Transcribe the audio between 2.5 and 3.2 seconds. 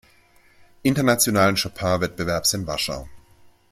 in Warschau.